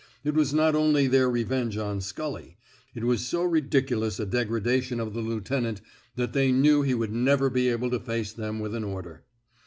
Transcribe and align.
It 0.23 0.33
was 0.33 0.51
not 0.51 0.73
only 0.73 1.05
their 1.05 1.29
re 1.29 1.43
venge 1.43 1.77
on 1.77 2.01
Scully; 2.01 2.57
it 2.95 3.03
was 3.03 3.23
so 3.27 3.43
ridiculous 3.43 4.19
a 4.19 4.25
degra 4.25 4.59
dation 4.59 4.99
of 4.99 5.13
the 5.13 5.21
lieutenant 5.21 5.79
that 6.15 6.33
they 6.33 6.51
knew 6.51 6.81
he 6.81 6.95
would 6.95 7.13
never 7.13 7.51
be 7.51 7.69
able 7.69 7.89
again 7.89 7.99
to 7.99 8.05
face 8.07 8.33
them 8.33 8.59
with 8.59 8.73
an 8.73 8.83
order. 8.83 9.25